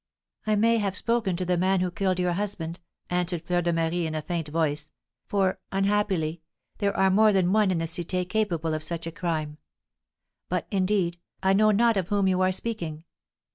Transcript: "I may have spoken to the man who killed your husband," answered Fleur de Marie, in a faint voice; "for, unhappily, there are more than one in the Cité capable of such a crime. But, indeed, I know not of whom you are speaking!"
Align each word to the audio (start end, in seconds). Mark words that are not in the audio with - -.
"I 0.47 0.55
may 0.55 0.79
have 0.79 0.97
spoken 0.97 1.35
to 1.35 1.45
the 1.45 1.59
man 1.59 1.81
who 1.81 1.91
killed 1.91 2.17
your 2.17 2.31
husband," 2.33 2.79
answered 3.11 3.43
Fleur 3.43 3.61
de 3.61 3.71
Marie, 3.71 4.07
in 4.07 4.15
a 4.15 4.23
faint 4.23 4.47
voice; 4.47 4.89
"for, 5.27 5.59
unhappily, 5.71 6.41
there 6.79 6.97
are 6.97 7.11
more 7.11 7.31
than 7.31 7.53
one 7.53 7.69
in 7.69 7.77
the 7.77 7.85
Cité 7.85 8.27
capable 8.27 8.73
of 8.73 8.81
such 8.81 9.05
a 9.05 9.11
crime. 9.11 9.59
But, 10.49 10.65
indeed, 10.71 11.19
I 11.43 11.53
know 11.53 11.69
not 11.69 11.97
of 11.97 12.07
whom 12.07 12.27
you 12.27 12.41
are 12.41 12.51
speaking!" 12.51 13.03